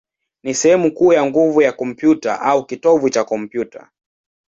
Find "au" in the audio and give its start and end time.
2.41-2.65